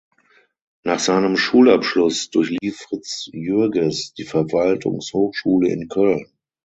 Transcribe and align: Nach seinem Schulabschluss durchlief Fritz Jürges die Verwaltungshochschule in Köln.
Nach 0.83 0.97
seinem 0.99 1.37
Schulabschluss 1.37 2.31
durchlief 2.31 2.75
Fritz 2.79 3.29
Jürges 3.33 4.15
die 4.15 4.23
Verwaltungshochschule 4.23 5.67
in 5.69 5.89
Köln. 5.89 6.25